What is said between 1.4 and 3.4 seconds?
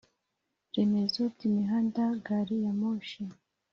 imihanda gari ya moshi